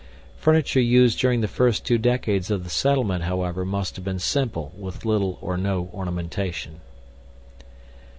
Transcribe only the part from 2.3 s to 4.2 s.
of the settlement, however, must have been